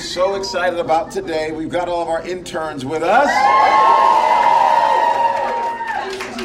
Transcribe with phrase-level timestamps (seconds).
[0.00, 1.52] so excited about today.
[1.52, 3.28] We've got all of our interns with us.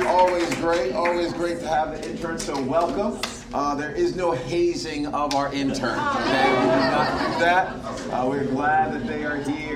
[0.07, 3.19] Always great, always great to have the interns, so welcome.
[3.53, 5.81] Uh, there is no hazing of our interns.
[5.81, 6.49] Okay?
[6.53, 7.67] We do not do that.
[8.11, 9.74] Uh, we're glad that they are here,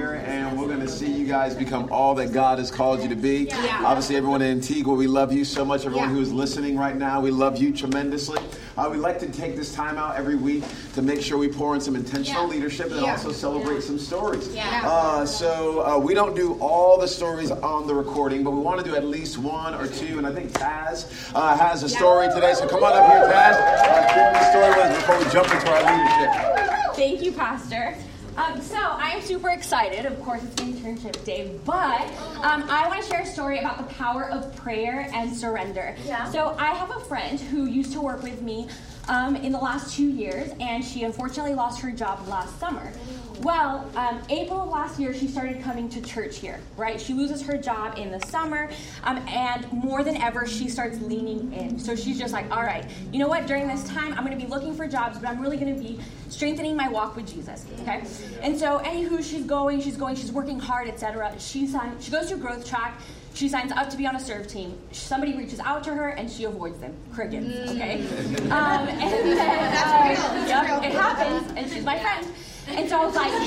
[0.89, 3.45] to see you guys become all that God has called you to be.
[3.49, 3.83] Yeah.
[3.85, 5.85] Obviously, everyone in Antigua, we love you so much.
[5.85, 6.15] Everyone Yeah.
[6.15, 8.39] who is listening right now, we love you tremendously.
[8.77, 10.63] Uh, we like to take this time out every week
[10.95, 12.49] to make sure we pour in some intentional Yeah.
[12.49, 14.47] leadership and also celebrate some stories.
[14.53, 14.81] Yeah.
[14.83, 18.83] Uh, so uh, we don't do all the stories on the recording, but we want
[18.83, 20.17] to do at least one or two.
[20.17, 22.53] And I think Taz uh, has a story today.
[22.53, 23.55] So come on up here, Taz.
[23.59, 26.95] Uh, the story with us before we jump into our leadership.
[26.95, 27.95] Thank you, Pastor.
[28.37, 30.05] Um, so I am super excited.
[30.05, 32.01] Of course, it's internship day, but
[32.41, 35.95] um, I want to share a story about the power of prayer and surrender.
[36.05, 36.29] Yeah.
[36.31, 38.67] So I have a friend who used to work with me
[39.09, 42.93] um, in the last two years, and she unfortunately lost her job last summer.
[43.41, 46.99] Well, um, April of last year, she started coming to church here, right?
[46.99, 48.69] She loses her job in the summer,
[49.03, 51.79] um, and more than ever, she starts leaning in.
[51.79, 53.47] So she's just like, all right, you know what?
[53.47, 55.81] During this time, I'm going to be looking for jobs, but I'm really going to
[55.81, 58.03] be strengthening my walk with Jesus, okay?
[58.41, 61.33] And so, anywho, she's going, she's going, she's working hard, etc.
[61.39, 61.65] She
[61.99, 62.99] she goes to growth track.
[63.39, 64.77] She signs up to be on a serve team.
[64.91, 66.93] Somebody reaches out to her, and she avoids them.
[67.13, 68.01] Crickets, okay?
[68.51, 72.27] Um, and then, uh, yep, it happens, and she's my friend.
[72.67, 73.39] And so I was like, uh,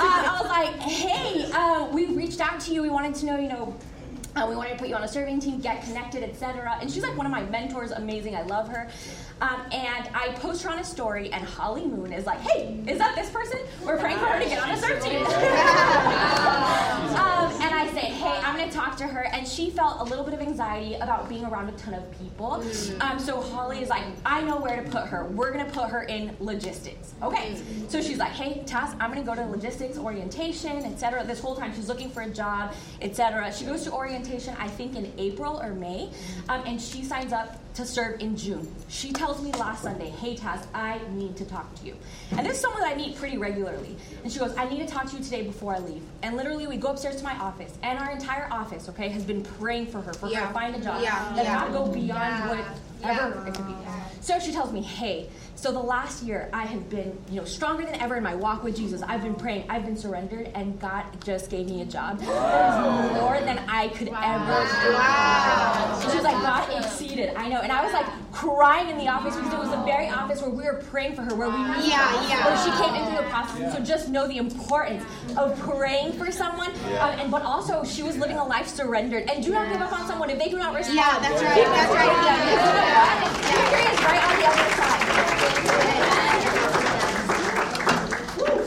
[0.00, 2.82] I was like, hey, uh, we reached out to you.
[2.82, 3.76] We wanted to know, you know,
[4.36, 6.78] uh, we wanted to put you on a serving team, get connected, etc.
[6.80, 8.36] And she's like one of my mentors, amazing.
[8.36, 8.88] I love her.
[9.40, 12.98] Um, and I post her on a story, and Holly Moon is like, "Hey, is
[12.98, 13.58] that this person?
[13.84, 15.26] We're praying for her to get on a serve team."
[17.16, 20.34] um, I say, "Hey, I'm to talk to her." And she felt a little bit
[20.34, 22.62] of anxiety about being around a ton of people.
[23.00, 25.24] Um, so Holly is like, "I know where to put her.
[25.24, 27.56] We're to put her in logistics." Okay.
[27.88, 31.74] So she's like, "Hey, Tess, I'm to go to logistics orientation, etc." This whole time
[31.74, 33.52] she's looking for a job, etc.
[33.52, 36.10] She goes to orientation, I think in April or May,
[36.48, 38.72] um, and she signs up to serve in June.
[38.88, 41.96] She tells me last Sunday, "Hey, Taz, I need to talk to you."
[42.32, 43.96] And this is someone that I meet pretty regularly.
[44.22, 46.66] And she goes, "I need to talk to you today before I leave." And literally,
[46.66, 50.00] we go upstairs to my office, and our entire office, okay, has been praying for
[50.00, 51.32] her for her to find a job Yeah.
[51.34, 51.54] that Yeah.
[51.54, 52.48] not go beyond Yeah.
[52.48, 53.46] whatever Yeah.
[53.48, 53.74] it could be.
[54.20, 57.84] So she tells me, "Hey." So the last year, I have been, you know, stronger
[57.84, 59.02] than ever in my walk with Jesus.
[59.06, 62.18] I've been praying, I've been surrendered, and God just gave me a job.
[62.18, 64.92] That is more than I could ever do.
[64.94, 65.98] Wow.
[66.00, 67.34] She was like, God exceeded.
[67.36, 67.60] I know.
[67.60, 68.06] And I was like
[68.40, 71.20] crying in the office because it was the very office where we were praying for
[71.20, 72.46] her, where we knew Yeah, her, yeah.
[72.46, 73.60] where she came into the process.
[73.60, 75.04] And so just know the importance
[75.36, 76.70] of praying for someone.
[77.00, 79.28] Um, and but also she was living a life surrendered.
[79.28, 80.96] And do not give up on someone if they do not respond.
[80.96, 81.66] Yeah, that's right.
[81.66, 82.06] That's right.
[82.06, 83.28] Yeah.
[83.50, 85.00] Victory is right on the other side.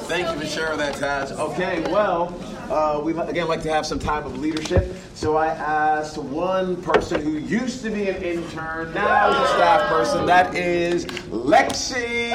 [0.07, 1.31] Thank you for sharing that, Taz.
[1.31, 2.31] Okay, well,
[2.69, 4.95] uh, we again like to have some time of leadership.
[5.15, 9.87] So I asked one person who used to be an intern, now is a staff
[9.89, 10.25] person.
[10.25, 12.29] That is Lexi.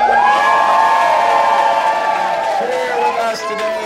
[2.59, 3.85] Here with us today.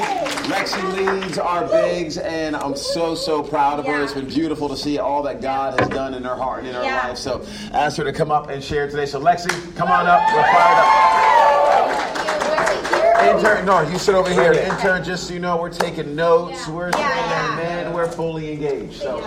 [0.55, 4.03] Lexi leads our bigs, and I'm so, so proud of her.
[4.05, 6.75] It's been beautiful to see all that God has done in her heart and in
[6.75, 7.09] her Yeah.
[7.09, 7.17] life.
[7.19, 9.07] So ask her to come up and share today.
[9.07, 10.21] So, Lexi, come on up.
[10.35, 11.32] We're fired up.
[13.33, 14.53] Intern, no, you sit over here.
[14.53, 16.69] The intern, just so you know, we're taking notes.
[16.69, 17.57] We're sitting Yeah.
[17.57, 17.93] there, man.
[17.95, 19.01] We're fully engaged.
[19.01, 19.19] So,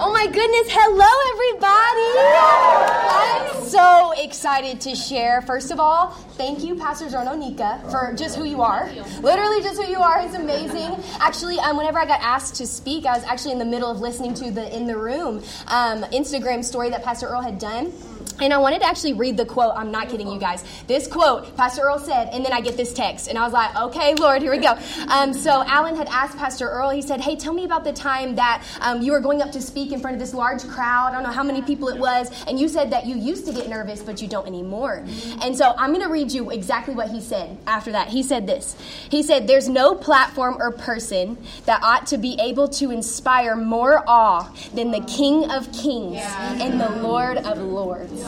[0.00, 0.68] Oh my goodness.
[0.70, 3.58] Hello, everybody.
[3.58, 5.42] I'm so excited to share.
[5.42, 8.88] First of all, thank you, Pastor Zornonika, for just who you are.
[9.22, 10.94] Literally, just who you are is amazing.
[11.20, 14.00] Actually, um, whenever I got asked to speak, I was actually in the middle of
[14.00, 17.92] listening to the In the Room um, Instagram story that Pastor Earl had done.
[18.40, 19.72] And I wanted to actually read the quote.
[19.74, 20.62] I'm not kidding you guys.
[20.86, 23.28] This quote, Pastor Earl said, and then I get this text.
[23.28, 24.78] And I was like, okay, Lord, here we go.
[25.08, 28.36] Um, so Alan had asked Pastor Earl, he said, hey, tell me about the time
[28.36, 31.08] that um, you were going up to speak in front of this large crowd.
[31.08, 32.30] I don't know how many people it was.
[32.46, 35.04] And you said that you used to get nervous, but you don't anymore.
[35.42, 38.08] And so I'm going to read you exactly what he said after that.
[38.08, 38.76] He said this
[39.10, 44.02] He said, there's no platform or person that ought to be able to inspire more
[44.06, 46.18] awe than the King of Kings
[46.60, 48.22] and the Lord of Lords.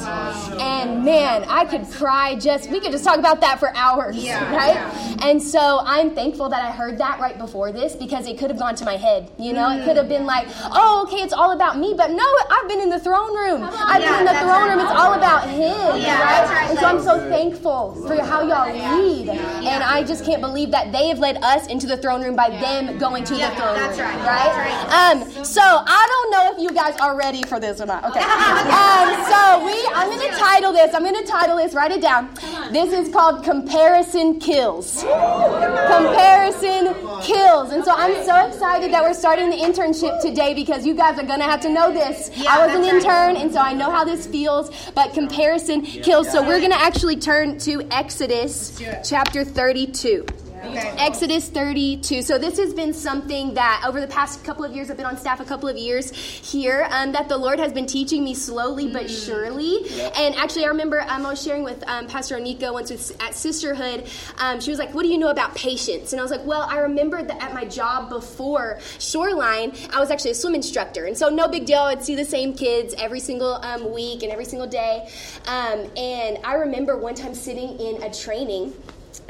[0.60, 4.29] And man, I could cry just, we could just talk about that for hours, Yeah,
[4.56, 4.74] right?
[4.74, 5.16] yeah.
[5.22, 8.58] And so I'm thankful that I heard that right before this because it could have
[8.58, 9.30] gone to my head.
[9.38, 11.94] You know, it could have been like, oh, okay, it's all about me.
[11.96, 13.62] But no, I've been in the throne room.
[13.64, 14.70] I've been Yeah, in the throne right.
[14.70, 14.80] room.
[14.80, 16.48] It's all about Him, Yeah, right?
[16.48, 16.70] right.
[16.70, 19.28] And so I'm so thankful for how y'all lead.
[19.28, 22.48] And I just can't believe that they have led us into the throne room by
[22.50, 24.08] them going to Yeah, the throne that's room.
[24.24, 24.56] right.
[24.56, 25.12] Right?
[25.12, 28.04] Um, so I don't know if you guys are ready for this or not.
[28.04, 28.20] Okay.
[28.24, 30.94] um, so we I'm going to title this.
[30.94, 31.74] I'm going to title this.
[31.74, 32.30] Write it down.
[32.72, 35.02] This is called Comparison Kills.
[35.02, 37.72] Comparison Kills.
[37.72, 41.26] And so I'm so excited that we're starting the internship today because you guys are
[41.26, 42.30] going to have to know this.
[42.46, 46.30] I was an intern, and so I know how this feels, but comparison kills.
[46.30, 50.26] So we're going to actually turn to Exodus chapter 32.
[50.62, 50.94] Okay.
[50.98, 52.22] Exodus 32.
[52.22, 55.16] So this has been something that over the past couple of years, I've been on
[55.16, 58.92] staff a couple of years here, um, that the Lord has been teaching me slowly
[58.92, 59.26] but mm.
[59.26, 59.88] surely.
[59.88, 60.12] Yep.
[60.18, 63.34] And actually, I remember um, I was sharing with um, Pastor Onika once with, at
[63.34, 64.08] Sisterhood.
[64.38, 66.62] Um, she was like, "What do you know about patience?" And I was like, "Well,
[66.62, 71.16] I remember that at my job before Shoreline, I was actually a swim instructor, and
[71.16, 71.80] so no big deal.
[71.80, 75.08] I'd see the same kids every single um, week and every single day.
[75.46, 78.74] Um, and I remember one time sitting in a training."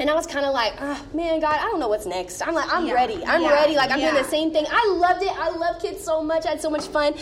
[0.01, 2.41] And I was kind of like, oh, man, God, I don't know what's next.
[2.41, 2.93] I'm like, I'm yeah.
[2.93, 3.23] ready.
[3.23, 3.51] I'm yeah.
[3.51, 3.75] ready.
[3.75, 4.09] Like, I'm yeah.
[4.09, 4.65] doing the same thing.
[4.67, 5.29] I loved it.
[5.29, 6.47] I love kids so much.
[6.47, 7.13] I had so much fun.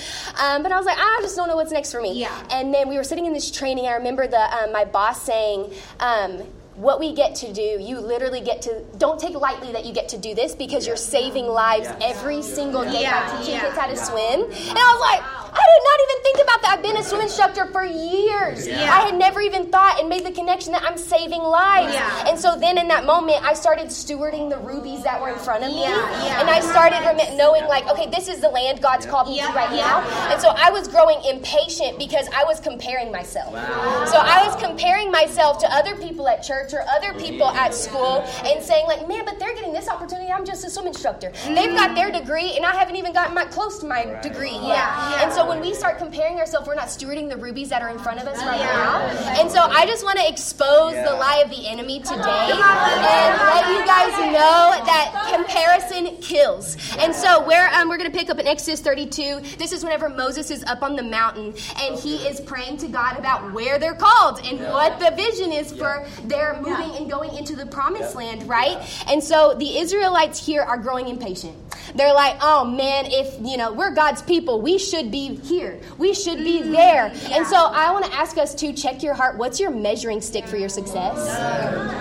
[0.42, 2.18] Um, but I was like, I just don't know what's next for me.
[2.18, 2.48] Yeah.
[2.52, 3.86] And then we were sitting in this training.
[3.88, 6.42] I remember the um, my boss saying, um,
[6.80, 10.08] what we get to do, you literally get to, don't take lightly that you get
[10.08, 13.98] to do this because you're saving lives every single day by teaching kids how to
[13.98, 14.44] swim.
[14.44, 16.76] And I was like, I did not even think about that.
[16.78, 18.68] I've been a swim instructor for years.
[18.68, 18.94] Yeah.
[18.94, 21.94] I had never even thought and made the connection that I'm saving lives.
[21.94, 22.30] Yeah.
[22.30, 25.64] And so then in that moment, I started stewarding the rubies that were in front
[25.64, 25.82] of me.
[25.82, 26.40] Yeah.
[26.40, 27.02] And I started
[27.36, 30.02] knowing, like, okay, this is the land God's called me to right now.
[30.32, 33.54] And so I was growing impatient because I was comparing myself.
[33.54, 34.06] Wow.
[34.06, 38.24] So I was comparing myself to other people at church or other people at school
[38.46, 40.32] and saying, like, man, but they're getting this opportunity.
[40.32, 41.32] I'm just a swim instructor.
[41.48, 44.88] They've got their degree, and I haven't even gotten my, close to my degree yet.
[45.22, 47.98] And so when we start comparing ourselves, we're not stewarding the rubies that are in
[47.98, 49.00] front of us right now.
[49.42, 53.68] And so I just want to expose the lie of the enemy today and let
[53.68, 56.78] you guys know that comparison kills.
[57.00, 60.08] And so where um, we're going to pick up in Exodus 32, this is whenever
[60.08, 63.96] Moses is up on the mountain and he is praying to God about where they're
[63.96, 68.48] called and what the vision is for their moving and going into the promised land,
[68.48, 68.78] right?
[69.08, 71.56] And so the Israelites here are growing impatient.
[71.96, 75.80] They're like, oh man, if you know we're God's people, we should be here.
[75.98, 77.12] We should be there.
[77.14, 77.38] Yeah.
[77.38, 79.38] And so I want to ask us to check your heart.
[79.38, 81.18] What's your measuring stick for your success?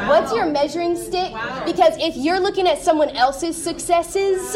[0.08, 1.32] What's your measuring stick?
[1.64, 4.52] Because if you're looking at someone else's successes,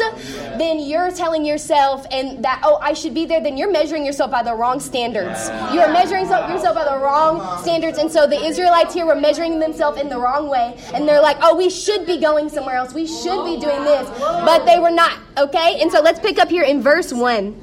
[0.57, 3.41] then you're telling yourself and that oh I should be there.
[3.41, 5.49] Then you're measuring yourself by the wrong standards.
[5.73, 7.97] You're measuring yourself by the wrong standards.
[7.97, 11.37] And so the Israelites here were measuring themselves in the wrong way, and they're like,
[11.41, 12.93] oh we should be going somewhere else.
[12.93, 15.19] We should be doing this, but they were not.
[15.37, 17.62] Okay, and so let's pick up here in verse one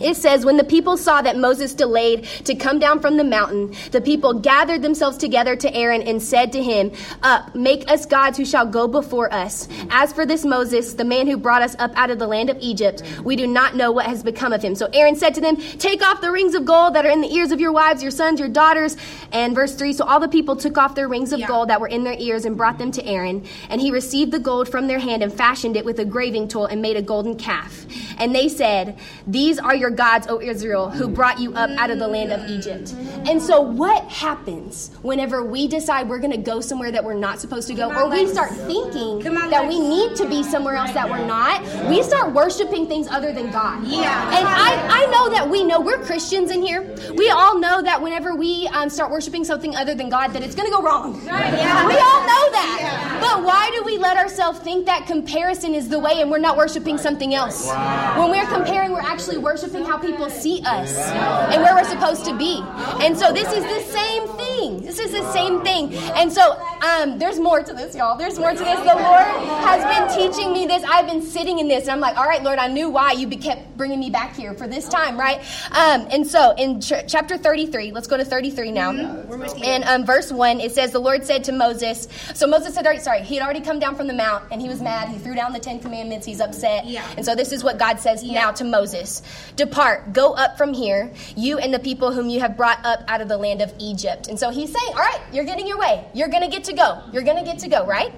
[0.00, 3.74] it says, When the people saw that Moses delayed to come down from the mountain,
[3.92, 8.38] the people gathered themselves together to Aaron and said to him, Up, make us gods
[8.38, 9.68] who shall go before us.
[9.90, 12.58] As for this Moses, the man who brought us up out of the land of
[12.60, 14.74] Egypt, we do not know what has become of him.
[14.74, 17.32] So Aaron said to them, Take off the rings of gold that are in the
[17.32, 18.96] ears of your wives, your sons, your daughters.
[19.32, 21.46] And verse 3 So all the people took off their rings of yeah.
[21.46, 23.46] gold that were in their ears and brought them to Aaron.
[23.68, 26.66] And he received the gold from their hand and fashioned it with a graving tool
[26.66, 27.86] and made a golden calf.
[28.18, 31.98] And they said, These are your gods, O Israel, who brought you up out of
[31.98, 32.94] the land of Egypt.
[33.26, 37.40] And so, what happens whenever we decide we're going to go somewhere that we're not
[37.40, 41.08] supposed to go, or we start thinking that we need to be somewhere else that
[41.08, 41.62] we're not?
[41.88, 43.84] We start worshiping things other than God.
[43.86, 44.36] Yeah.
[44.36, 46.82] And I, I know that we know we're Christians in here.
[47.14, 50.54] We all know that whenever we um, start worshiping something other than God, that it's
[50.54, 51.14] going to go wrong.
[51.26, 51.52] Right.
[51.52, 51.86] Yeah.
[51.86, 52.78] We all know that.
[52.80, 53.20] Yeah.
[53.20, 56.56] But why do we let ourselves think that comparison is the way and we're not
[56.56, 57.66] worshiping something else?
[57.66, 58.20] Wow.
[58.20, 62.36] When we're comparing, we're actually worshiping how people see us and where we're supposed to
[62.36, 62.62] be.
[63.02, 64.80] And so this is the same thing.
[64.82, 65.94] This is the same thing.
[66.14, 68.16] And so um, there's more to this, y'all.
[68.16, 68.78] There's more to this.
[68.78, 69.26] The Lord
[69.66, 70.84] has been teaching me this.
[70.84, 73.28] I've been sitting in this, and I'm like, all right, Lord, I knew why you
[73.28, 75.40] kept bringing me back here for this time, right?
[75.72, 78.90] Um, and so in ch- chapter 33, let's go to 33 now.
[78.90, 83.22] And um, verse 1, it says, The Lord said to Moses, so Moses said, sorry,
[83.22, 85.08] he had already come down from the mount, and he was mad.
[85.08, 86.24] He threw down the Ten Commandments.
[86.24, 86.86] He's upset.
[86.86, 87.06] Yeah.
[87.16, 88.40] And so this is what God God says yeah.
[88.40, 89.22] now to Moses
[89.66, 93.20] Depart, go up from here, you and the people whom you have brought up out
[93.20, 94.28] of the land of Egypt.
[94.28, 96.06] And so he's saying, All right, you're getting your way.
[96.14, 97.02] You're going to get to go.
[97.12, 98.12] You're going to get to go, right?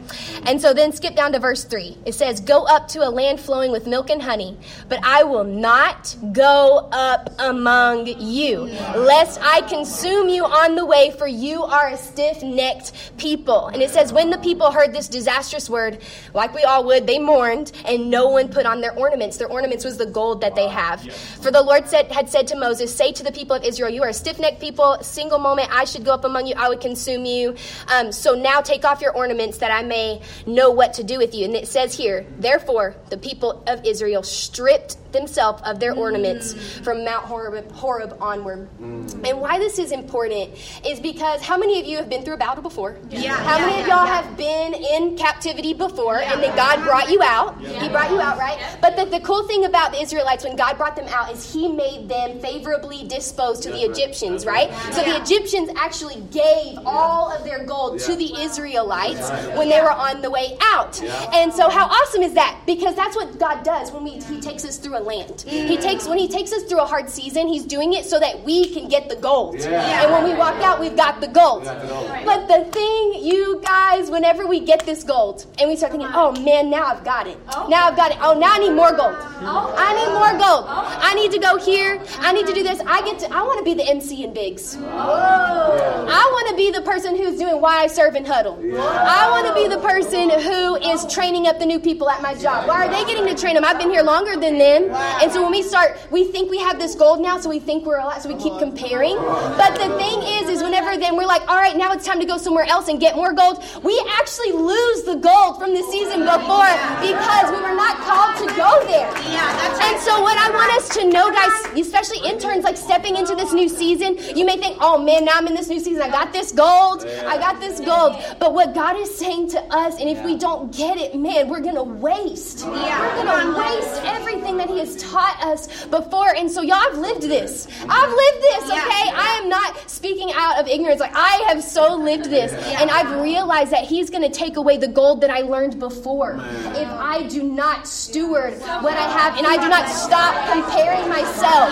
[0.44, 1.98] And so then skip down to verse 3.
[2.04, 5.44] It says, Go up to a land flowing with milk and honey, but I will
[5.44, 11.88] not go up among you, lest I consume you on the way, for you are
[11.88, 13.68] a stiff necked people.
[13.68, 16.02] And it says, When the people heard this disastrous word,
[16.34, 19.36] like we all would, they mourned, and no one put on their ornaments.
[19.38, 21.02] Their ornaments ornaments was the gold that they have.
[21.40, 24.02] For the Lord said, had said to Moses, Say to the people of Israel, You
[24.02, 24.98] are a stiff necked people.
[25.02, 27.54] Single moment I should go up among you, I would consume you.
[27.86, 31.34] Um, so now take off your ornaments that I may know what to do with
[31.34, 31.44] you.
[31.44, 36.84] And it says here, Therefore, the people of Israel stripped themselves of their ornaments mm.
[36.84, 38.68] from Mount Horeb, Horeb onward.
[38.80, 40.50] And why this is important
[40.84, 42.96] is because how many of you have been through a battle before?
[43.10, 43.34] Yeah.
[43.36, 47.10] How many Yeah, of y'all yeah, have been in captivity before and then God brought
[47.10, 47.60] you out?
[47.60, 48.58] He brought you out, right?
[48.80, 51.68] But the, the cool thing about the Israelites when God brought them out is He
[51.68, 54.72] made them favorably disposed to the Egyptians, right?
[54.92, 59.92] So the Egyptians actually gave all of their gold to the Israelites when they were
[59.92, 61.00] on the way out.
[61.34, 62.60] And so how awesome is that?
[62.66, 65.42] Because that's what God does when we He takes us through a land.
[65.42, 68.44] He takes when He takes us through a hard season, He's doing it so that
[68.44, 69.56] we can get the gold.
[69.56, 71.64] And when we walk out, we've got the gold.
[71.64, 76.32] But the thing, you guys, whenever we get this gold and we start thinking, oh
[76.42, 77.38] man, now I've got it.
[77.68, 78.18] Now I've got it.
[78.20, 79.16] Oh, now I need more gold.
[79.40, 80.64] I need more gold.
[80.68, 82.02] I need to go here.
[82.18, 82.80] I need to do this.
[82.86, 83.32] I get to.
[83.32, 84.76] I want to be the MC in Bigs.
[84.76, 88.58] I want to be the person who's doing why I serve in huddle.
[88.78, 92.34] I want to be the person who is training up the new people at my
[92.34, 92.66] job.
[92.68, 93.64] Why are they getting to train them?
[93.64, 94.87] I've been here longer than them.
[94.90, 97.86] And so when we start, we think we have this gold now, so we think
[97.86, 99.16] we're a lot, so we keep comparing.
[99.16, 102.26] But the thing is, is whenever then we're like, all right, now it's time to
[102.26, 106.20] go somewhere else and get more gold, we actually lose the gold from the season
[106.20, 109.10] before because we were not called to go there.
[109.30, 113.16] Yeah, that's And so, what I want us to know, guys, especially interns, like stepping
[113.16, 116.02] into this new season, you may think, oh man, now I'm in this new season.
[116.02, 117.04] I got this gold.
[117.26, 118.16] I got this gold.
[118.38, 121.60] But what God is saying to us, and if we don't get it, man, we're
[121.60, 122.60] going to waste.
[122.60, 123.16] Yeah.
[123.16, 126.34] We're going to waste everything that He has taught us before.
[126.34, 127.66] And so, y'all, I've lived this.
[127.88, 128.74] I've lived this, Yeah.
[128.86, 129.10] okay?
[129.14, 131.00] I am not speaking out of ignorance.
[131.00, 132.52] Like, I have so lived this.
[132.80, 136.34] And I've realized that He's going to take away the gold that I learned before.
[136.74, 141.70] If I do not steward what I have and I do not stop comparing myself.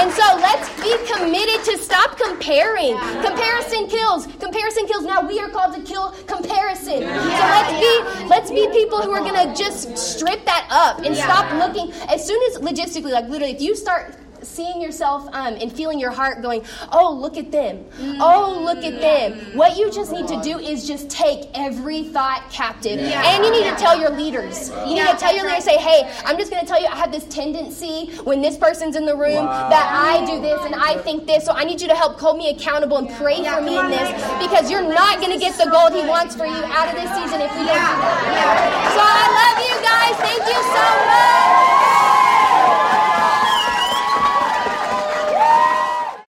[0.00, 0.29] And so
[1.20, 2.96] committed to stop comparing.
[3.22, 4.26] Comparison kills.
[4.38, 5.04] Comparison kills.
[5.04, 7.00] Now we are called to kill comparison.
[7.00, 11.52] So let's be let's be people who are gonna just strip that up and stop
[11.54, 15.98] looking as soon as logistically, like literally, if you start seeing yourself um, and feeling
[15.98, 17.84] your heart going, oh, look at them.
[18.20, 19.56] Oh, look at them.
[19.56, 22.98] What you just need to do is just take every thought captive.
[22.98, 24.70] And you need to tell your leaders.
[24.86, 26.96] You need to tell your leaders, say, hey, I'm just going to tell you, I
[26.96, 30.96] have this tendency when this person's in the room that I do this and I
[30.98, 31.44] think this.
[31.44, 34.10] So I need you to help hold me accountable and pray for me in this
[34.40, 37.10] because you're not going to get the gold He wants for you out of this
[37.14, 38.92] season if we don't do that.
[38.94, 39.90] So I love you guys.